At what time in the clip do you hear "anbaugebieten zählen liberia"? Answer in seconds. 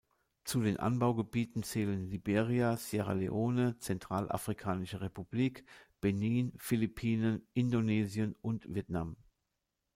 0.77-2.75